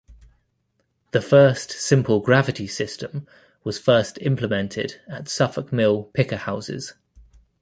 The 1.11 1.21
first 1.21 1.69
simple 1.71 2.21
gravity 2.21 2.65
system 2.65 3.27
was 3.63 3.77
first 3.77 4.17
implemented 4.21 4.99
at 5.07 5.25
the 5.25 5.29
Suffolk 5.29 5.71
Mill 5.71 6.05
Picker 6.15 6.37
Houses. 6.37 6.95